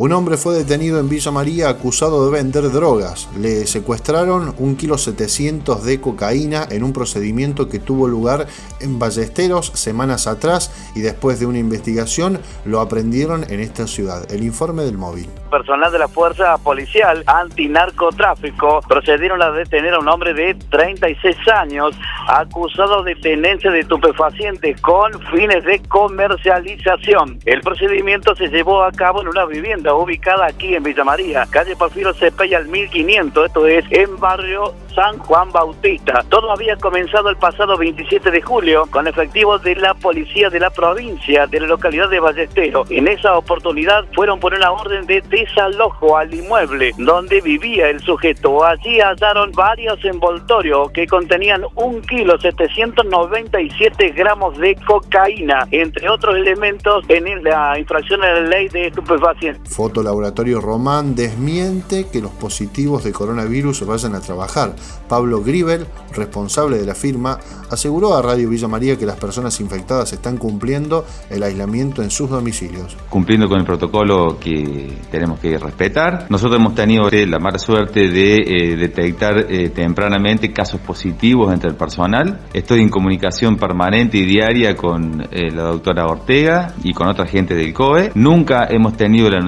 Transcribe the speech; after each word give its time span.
Un 0.00 0.12
hombre 0.12 0.36
fue 0.36 0.54
detenido 0.54 1.00
en 1.00 1.08
Villa 1.08 1.32
María 1.32 1.68
acusado 1.68 2.24
de 2.24 2.30
vender 2.30 2.70
drogas. 2.70 3.28
Le 3.36 3.66
secuestraron 3.66 4.54
un 4.58 4.76
kilo 4.76 4.96
700 4.96 5.82
de 5.82 6.00
cocaína 6.00 6.68
en 6.70 6.84
un 6.84 6.92
procedimiento 6.92 7.68
que 7.68 7.80
tuvo 7.80 8.06
lugar 8.06 8.46
en 8.80 9.00
Ballesteros 9.00 9.72
semanas 9.74 10.28
atrás 10.28 10.92
y 10.94 11.00
después 11.00 11.40
de 11.40 11.46
una 11.46 11.58
investigación 11.58 12.38
lo 12.64 12.78
aprendieron 12.78 13.42
en 13.50 13.58
esta 13.58 13.88
ciudad. 13.88 14.30
El 14.30 14.44
informe 14.44 14.84
del 14.84 14.96
móvil. 14.96 15.28
Personal 15.50 15.90
de 15.90 15.98
la 15.98 16.06
Fuerza 16.06 16.56
Policial 16.58 17.24
Antinarcotráfico 17.26 18.80
procedieron 18.86 19.42
a 19.42 19.50
detener 19.50 19.94
a 19.94 19.98
un 19.98 20.08
hombre 20.08 20.32
de 20.32 20.54
36 20.70 21.36
años 21.52 21.98
acusado 22.28 23.02
de 23.02 23.16
tenencia 23.16 23.72
de 23.72 23.80
estupefacientes 23.80 24.80
con 24.80 25.10
fines 25.32 25.64
de 25.64 25.82
comercialización. 25.88 27.40
El 27.44 27.62
procedimiento 27.62 28.36
se 28.36 28.46
llevó 28.46 28.84
a 28.84 28.92
cabo 28.92 29.22
en 29.22 29.28
una 29.28 29.44
vivienda 29.44 29.87
ubicada 29.94 30.46
aquí 30.46 30.74
en 30.74 30.82
Villa 30.82 31.04
María, 31.04 31.46
calle 31.50 31.76
Porfirio 31.76 32.14
Cepella 32.14 32.58
al 32.58 32.68
1500, 32.68 33.46
esto 33.46 33.66
es 33.66 33.84
en 33.90 34.18
barrio 34.18 34.74
San 34.94 35.18
Juan 35.18 35.52
Bautista. 35.52 36.24
Todo 36.28 36.50
había 36.50 36.76
comenzado 36.76 37.28
el 37.28 37.36
pasado 37.36 37.76
27 37.76 38.32
de 38.32 38.42
julio 38.42 38.86
con 38.90 39.06
efectivos 39.06 39.62
de 39.62 39.76
la 39.76 39.94
policía 39.94 40.50
de 40.50 40.58
la 40.58 40.70
provincia 40.70 41.46
de 41.46 41.60
la 41.60 41.66
localidad 41.68 42.08
de 42.08 42.18
Ballestero. 42.18 42.84
En 42.90 43.06
esa 43.06 43.38
oportunidad 43.38 44.06
fueron 44.14 44.40
por 44.40 44.54
una 44.54 44.72
orden 44.72 45.06
de 45.06 45.20
desalojo 45.20 46.16
al 46.16 46.34
inmueble 46.34 46.92
donde 46.98 47.40
vivía 47.40 47.90
el 47.90 48.00
sujeto. 48.00 48.64
Allí 48.64 48.98
hallaron 49.00 49.52
varios 49.52 50.04
envoltorios 50.04 50.90
que 50.90 51.06
contenían 51.06 51.64
un 51.76 52.00
kilo 52.02 52.38
797 52.40 54.10
gramos 54.10 54.58
de 54.58 54.74
cocaína, 54.74 55.68
entre 55.70 56.08
otros 56.08 56.36
elementos 56.36 57.04
en 57.08 57.44
la 57.44 57.78
infracción 57.78 58.20
de 58.20 58.26
la 58.26 58.40
ley 58.40 58.68
de 58.68 58.88
estupefacientes. 58.88 59.74
Fotolaboratorio 59.78 60.60
Román 60.60 61.14
desmiente 61.14 62.08
que 62.12 62.20
los 62.20 62.32
positivos 62.32 63.04
de 63.04 63.12
coronavirus 63.12 63.86
vayan 63.86 64.16
a 64.16 64.20
trabajar. 64.20 64.74
Pablo 65.08 65.40
Gribel, 65.40 65.86
responsable 66.12 66.78
de 66.78 66.84
la 66.84 66.96
firma, 66.96 67.38
aseguró 67.70 68.16
a 68.16 68.20
Radio 68.22 68.48
Villa 68.48 68.66
María 68.66 68.98
que 68.98 69.06
las 69.06 69.20
personas 69.20 69.60
infectadas 69.60 70.12
están 70.12 70.36
cumpliendo 70.36 71.04
el 71.30 71.44
aislamiento 71.44 72.02
en 72.02 72.10
sus 72.10 72.28
domicilios. 72.28 72.96
Cumpliendo 73.08 73.48
con 73.48 73.60
el 73.60 73.64
protocolo 73.64 74.36
que 74.40 74.98
tenemos 75.12 75.38
que 75.38 75.56
respetar. 75.56 76.26
Nosotros 76.28 76.58
hemos 76.58 76.74
tenido 76.74 77.08
la 77.08 77.38
mala 77.38 77.60
suerte 77.60 78.08
de 78.08 78.34
eh, 78.38 78.76
detectar 78.76 79.46
eh, 79.48 79.68
tempranamente 79.68 80.52
casos 80.52 80.80
positivos 80.80 81.52
entre 81.52 81.70
el 81.70 81.76
personal. 81.76 82.40
Estoy 82.52 82.80
en 82.80 82.88
comunicación 82.88 83.56
permanente 83.56 84.18
y 84.18 84.26
diaria 84.26 84.74
con 84.74 85.22
eh, 85.30 85.52
la 85.52 85.62
doctora 85.62 86.04
Ortega 86.06 86.74
y 86.82 86.92
con 86.92 87.06
otra 87.06 87.28
gente 87.28 87.54
del 87.54 87.72
COE. 87.72 88.10
Nunca 88.16 88.66
hemos 88.68 88.96
tenido 88.96 89.30
la 89.30 89.38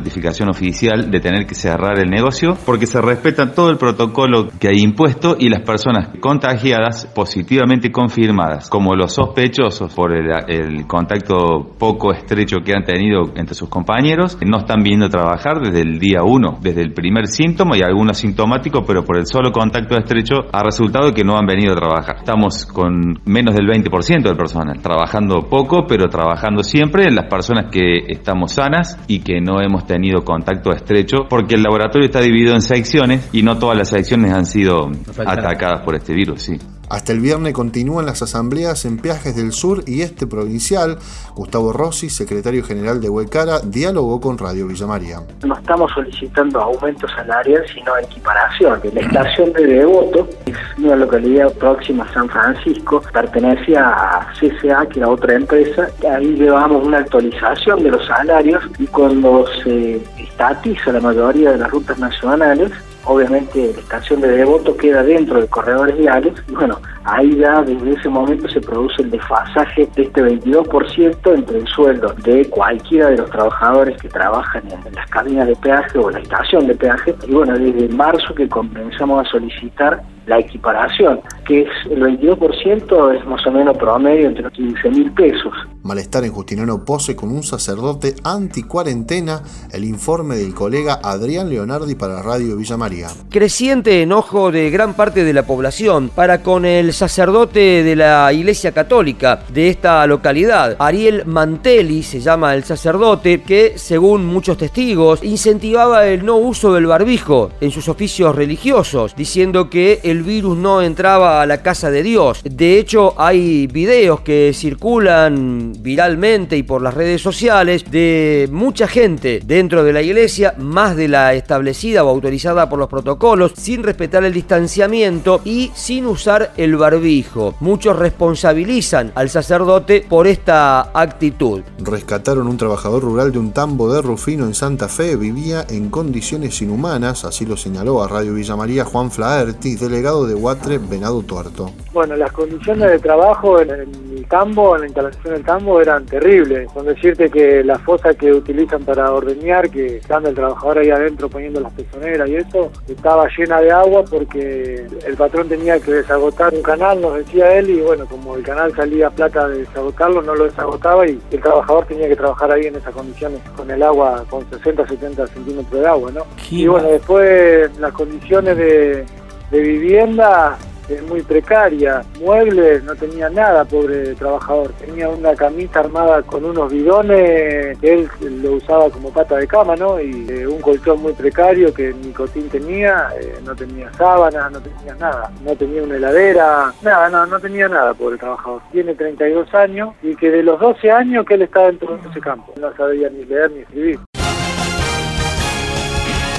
oficial 0.48 1.10
de 1.10 1.20
tener 1.20 1.46
que 1.46 1.54
cerrar 1.54 1.98
el 1.98 2.10
negocio 2.10 2.56
porque 2.66 2.86
se 2.86 3.00
respeta 3.00 3.52
todo 3.52 3.70
el 3.70 3.76
protocolo 3.76 4.48
que 4.58 4.68
hay 4.68 4.80
impuesto 4.82 5.36
y 5.38 5.48
las 5.48 5.62
personas 5.62 6.08
contagiadas 6.20 7.06
positivamente 7.06 7.90
confirmadas, 7.90 8.68
como 8.68 8.94
los 8.94 9.14
sospechosos 9.14 9.92
por 9.94 10.12
el, 10.12 10.86
contacto 10.86 11.74
poco 11.78 12.12
estrecho 12.12 12.58
que 12.64 12.74
han 12.74 12.84
tenido 12.84 13.32
entre 13.34 13.54
sus 13.54 13.68
compañeros, 13.68 14.38
no 14.46 14.58
están 14.58 14.82
viendo 14.82 15.08
trabajar 15.08 15.60
desde 15.60 15.80
el 15.80 15.98
día 15.98 16.22
1, 16.24 16.58
desde 16.60 16.82
el 16.82 16.92
primer 16.92 17.26
síntoma 17.26 17.76
y 17.76 17.82
algunos 17.82 18.18
asintomáticos, 18.18 18.84
pero 18.86 19.04
por 19.04 19.18
el 19.18 19.26
solo 19.26 19.52
contacto 19.52 19.96
estrecho 19.96 20.36
ha 20.52 20.62
resultado 20.62 21.12
que 21.12 21.24
no 21.24 21.36
han 21.36 21.46
venido 21.46 21.72
a 21.72 21.76
trabajar. 21.76 22.16
Estamos 22.18 22.66
con 22.66 23.20
menos 23.24 23.54
del 23.54 23.66
20% 23.66 24.22
del 24.22 24.36
personal, 24.36 24.80
trabajando 24.82 25.48
poco, 25.48 25.86
pero 25.86 26.08
trabajando 26.08 26.62
siempre 26.62 27.04
en 27.04 27.14
las 27.14 27.26
personas 27.26 27.66
que 27.70 28.04
estamos 28.08 28.52
sanas 28.52 28.98
y 29.06 29.20
que 29.20 29.40
no 29.40 29.60
hemos 29.60 29.86
tenido 29.86 29.99
contacto 30.24 30.72
estrecho, 30.72 31.26
porque 31.28 31.54
el 31.54 31.62
laboratorio 31.62 32.06
está 32.06 32.20
dividido 32.20 32.54
en 32.54 32.62
secciones 32.62 33.28
y 33.32 33.42
no 33.42 33.58
todas 33.58 33.76
las 33.76 33.88
secciones 33.88 34.32
han 34.32 34.46
sido 34.46 34.90
atacadas 35.26 35.82
por 35.84 35.94
este 35.94 36.14
virus, 36.14 36.42
sí. 36.42 36.58
Hasta 36.90 37.12
el 37.12 37.20
viernes 37.20 37.54
continúan 37.54 38.04
las 38.04 38.20
asambleas 38.20 38.84
en 38.84 38.98
Peajes 38.98 39.36
del 39.36 39.52
Sur 39.52 39.84
y 39.86 40.02
Este 40.02 40.26
Provincial. 40.26 40.98
Gustavo 41.36 41.72
Rossi, 41.72 42.10
secretario 42.10 42.64
general 42.64 43.00
de 43.00 43.08
Huecara, 43.08 43.60
dialogó 43.60 44.20
con 44.20 44.36
Radio 44.36 44.66
Villa 44.66 44.88
María. 44.88 45.20
No 45.44 45.54
estamos 45.54 45.92
solicitando 45.92 46.60
aumento 46.60 47.06
salarial, 47.06 47.62
sino 47.72 47.96
equiparación. 47.96 48.80
La 48.92 49.00
estación 49.02 49.52
de 49.52 49.66
Devoto 49.66 50.28
es 50.46 50.56
una 50.78 50.96
localidad 50.96 51.52
próxima 51.52 52.02
a 52.02 52.12
San 52.12 52.28
Francisco, 52.28 53.00
pertenecía 53.12 53.86
a 53.86 54.32
CCA, 54.40 54.84
que 54.86 54.98
era 54.98 55.10
otra 55.10 55.34
empresa. 55.34 55.88
Ahí 56.12 56.34
llevamos 56.34 56.84
una 56.84 56.98
actualización 56.98 57.84
de 57.84 57.90
los 57.92 58.04
salarios 58.04 58.64
y 58.80 58.88
cuando 58.88 59.46
se 59.62 60.02
estatiza 60.18 60.90
la 60.90 61.00
mayoría 61.00 61.52
de 61.52 61.58
las 61.58 61.70
rutas 61.70 62.00
nacionales, 62.00 62.72
obviamente 63.04 63.72
la 63.72 63.80
estación 63.80 64.20
de 64.20 64.28
Devoto 64.28 64.76
queda 64.76 65.02
dentro 65.02 65.40
de 65.40 65.46
corredores 65.48 65.96
viales 65.96 66.34
y 66.48 66.52
bueno, 66.52 66.78
ahí 67.04 67.36
ya 67.36 67.62
desde 67.62 67.92
ese 67.92 68.08
momento 68.08 68.48
se 68.48 68.60
produce 68.60 69.02
el 69.02 69.10
desfasaje 69.10 69.88
de 69.94 70.02
este 70.02 70.22
22% 70.22 71.34
entre 71.34 71.58
el 71.58 71.66
sueldo 71.68 72.14
de 72.24 72.48
cualquiera 72.48 73.08
de 73.08 73.18
los 73.18 73.30
trabajadores 73.30 74.00
que 74.00 74.08
trabajan 74.08 74.62
en 74.70 74.94
las 74.94 75.08
cabinas 75.10 75.46
de 75.46 75.56
peaje 75.56 75.98
o 75.98 76.10
la 76.10 76.18
estación 76.18 76.66
de 76.66 76.74
peaje 76.74 77.14
y 77.26 77.32
bueno, 77.32 77.58
desde 77.58 77.88
marzo 77.88 78.34
que 78.34 78.48
comenzamos 78.48 79.26
a 79.26 79.30
solicitar 79.30 80.02
la 80.26 80.38
equiparación, 80.38 81.20
que 81.46 81.62
es 81.62 81.68
el 81.90 82.02
22% 82.02 83.18
es 83.18 83.26
más 83.26 83.46
o 83.46 83.50
menos 83.50 83.76
promedio 83.76 84.28
entre 84.28 84.44
los 84.44 84.52
15 84.52 84.90
mil 84.90 85.12
pesos. 85.12 85.52
Malestar 85.82 86.24
en 86.24 86.32
Justiniano 86.32 86.84
Pose 86.84 87.16
con 87.16 87.30
un 87.30 87.42
sacerdote 87.42 88.14
anti-cuarentena, 88.22 89.42
el 89.72 89.84
informe 89.84 90.36
del 90.36 90.54
colega 90.54 91.00
Adrián 91.02 91.48
Leonardi 91.48 91.94
para 91.94 92.22
Radio 92.22 92.56
Villa 92.56 92.76
María. 92.76 93.08
Creciente 93.30 94.02
enojo 94.02 94.52
de 94.52 94.70
gran 94.70 94.94
parte 94.94 95.24
de 95.24 95.32
la 95.32 95.46
población 95.46 96.10
para 96.14 96.42
con 96.42 96.64
el 96.64 96.92
sacerdote 96.92 97.82
de 97.82 97.96
la 97.96 98.32
Iglesia 98.32 98.72
Católica 98.72 99.40
de 99.52 99.70
esta 99.70 100.06
localidad, 100.06 100.76
Ariel 100.78 101.24
Mantelli 101.26 102.02
se 102.02 102.20
llama 102.20 102.54
el 102.54 102.64
sacerdote, 102.64 103.42
que 103.42 103.74
según 103.76 104.26
muchos 104.26 104.58
testigos 104.58 105.22
incentivaba 105.22 106.06
el 106.06 106.24
no 106.24 106.36
uso 106.36 106.72
del 106.74 106.86
barbijo 106.86 107.50
en 107.60 107.70
sus 107.70 107.88
oficios 107.88 108.34
religiosos, 108.34 109.14
diciendo 109.16 109.70
que 109.70 110.00
el 110.02 110.22
virus 110.22 110.56
no 110.56 110.82
entraba 110.82 111.29
a 111.30 111.46
la 111.46 111.62
casa 111.62 111.90
de 111.90 112.02
Dios. 112.02 112.40
De 112.44 112.78
hecho, 112.78 113.14
hay 113.16 113.66
videos 113.66 114.20
que 114.20 114.52
circulan 114.54 115.72
viralmente 115.78 116.56
y 116.56 116.62
por 116.62 116.82
las 116.82 116.94
redes 116.94 117.22
sociales 117.22 117.90
de 117.90 118.48
mucha 118.50 118.88
gente 118.88 119.40
dentro 119.44 119.84
de 119.84 119.92
la 119.92 120.02
iglesia, 120.02 120.54
más 120.58 120.96
de 120.96 121.08
la 121.08 121.34
establecida 121.34 122.04
o 122.04 122.08
autorizada 122.08 122.68
por 122.68 122.78
los 122.78 122.88
protocolos, 122.88 123.52
sin 123.56 123.82
respetar 123.82 124.24
el 124.24 124.32
distanciamiento 124.32 125.40
y 125.44 125.70
sin 125.74 126.06
usar 126.06 126.52
el 126.56 126.76
barbijo. 126.76 127.54
Muchos 127.60 127.96
responsabilizan 127.98 129.12
al 129.14 129.30
sacerdote 129.30 130.04
por 130.08 130.26
esta 130.26 130.90
actitud. 130.98 131.62
Rescataron 131.78 132.48
un 132.48 132.56
trabajador 132.56 133.02
rural 133.02 133.32
de 133.32 133.38
un 133.38 133.52
tambo 133.52 133.92
de 133.92 134.02
Rufino 134.02 134.46
en 134.46 134.54
Santa 134.54 134.88
Fe, 134.88 135.16
vivía 135.16 135.66
en 135.68 135.90
condiciones 135.90 136.60
inhumanas, 136.62 137.24
así 137.24 137.46
lo 137.46 137.56
señaló 137.56 138.02
a 138.02 138.08
Radio 138.08 138.34
Villa 138.34 138.56
María 138.56 138.84
Juan 138.84 139.10
Flaherty, 139.10 139.76
delegado 139.76 140.26
de 140.26 140.34
Huatre, 140.34 140.78
Venado 140.78 141.19
Tuerto. 141.22 141.70
Bueno, 141.92 142.16
las 142.16 142.32
condiciones 142.32 142.90
de 142.90 142.98
trabajo 142.98 143.60
en 143.60 143.70
el 143.70 144.26
tambo, 144.28 144.74
en 144.74 144.82
la 144.82 144.86
instalación 144.86 145.34
del 145.34 145.44
tambo, 145.44 145.80
eran 145.80 146.06
terribles. 146.06 146.70
Con 146.72 146.86
decirte 146.86 147.30
que 147.30 147.64
la 147.64 147.78
fosa 147.78 148.14
que 148.14 148.32
utilizan 148.32 148.84
para 148.84 149.12
ordeñar, 149.12 149.70
que 149.70 149.96
estando 149.96 150.28
el 150.28 150.34
trabajador 150.34 150.78
ahí 150.78 150.90
adentro 150.90 151.28
poniendo 151.28 151.60
las 151.60 151.72
pezoneras 151.72 152.28
y 152.28 152.36
eso, 152.36 152.70
estaba 152.88 153.28
llena 153.36 153.60
de 153.60 153.70
agua 153.70 154.04
porque 154.08 154.86
el 155.06 155.16
patrón 155.16 155.48
tenía 155.48 155.78
que 155.80 155.92
desagotar 155.92 156.54
un 156.54 156.62
canal, 156.62 157.00
nos 157.00 157.14
decía 157.14 157.54
él, 157.54 157.70
y 157.70 157.80
bueno, 157.80 158.06
como 158.06 158.36
el 158.36 158.42
canal 158.42 158.74
salía 158.74 159.10
plata 159.10 159.48
de 159.48 159.58
desagotarlo, 159.58 160.22
no 160.22 160.34
lo 160.34 160.44
desagotaba 160.44 161.06
y 161.06 161.20
el 161.30 161.40
trabajador 161.40 161.86
tenía 161.86 162.08
que 162.08 162.16
trabajar 162.16 162.52
ahí 162.52 162.66
en 162.66 162.76
esas 162.76 162.94
condiciones 162.94 163.40
con 163.56 163.70
el 163.70 163.82
agua, 163.82 164.24
con 164.30 164.48
60, 164.48 164.86
70 164.86 165.26
centímetros 165.28 165.80
de 165.80 165.86
agua, 165.86 166.10
¿no? 166.12 166.26
Y 166.50 166.66
bueno, 166.66 166.88
después 166.88 167.76
las 167.78 167.92
condiciones 167.92 168.56
de, 168.56 169.04
de 169.50 169.60
vivienda 169.60 170.58
es 170.90 171.02
muy 171.02 171.22
precaria. 171.22 172.02
Muebles, 172.18 172.82
no 172.84 172.94
tenía 172.94 173.30
nada, 173.30 173.64
pobre 173.64 174.14
trabajador. 174.14 174.72
Tenía 174.72 175.08
una 175.08 175.34
camita 175.34 175.80
armada 175.80 176.22
con 176.22 176.44
unos 176.44 176.72
bidones, 176.72 177.78
él 177.82 178.08
lo 178.42 178.52
usaba 178.52 178.90
como 178.90 179.12
pata 179.12 179.36
de 179.36 179.46
cama, 179.46 179.76
¿no? 179.76 180.00
Y 180.00 180.26
eh, 180.28 180.46
un 180.46 180.60
colchón 180.60 181.02
muy 181.02 181.12
precario 181.12 181.72
que 181.72 181.92
Nicotín 181.92 182.48
tenía, 182.48 183.08
eh, 183.20 183.34
no 183.44 183.54
tenía 183.54 183.92
sábanas, 183.94 184.50
no 184.50 184.60
tenía 184.60 184.94
nada. 184.96 185.30
No 185.44 185.54
tenía 185.56 185.82
una 185.82 185.96
heladera, 185.96 186.72
nada, 186.82 187.08
no, 187.08 187.26
no 187.26 187.40
tenía 187.40 187.68
nada, 187.68 187.94
pobre 187.94 188.18
trabajador. 188.18 188.62
Tiene 188.72 188.94
32 188.94 189.54
años 189.54 189.94
y 190.02 190.16
que 190.16 190.30
de 190.30 190.42
los 190.42 190.58
12 190.60 190.90
años 190.90 191.24
que 191.26 191.34
él 191.34 191.42
está 191.42 191.66
dentro 191.66 191.96
de 191.96 192.08
ese 192.08 192.20
campo. 192.20 192.52
No 192.60 192.74
sabía 192.76 193.08
ni 193.10 193.24
leer 193.24 193.50
ni 193.50 193.60
escribir. 193.60 194.00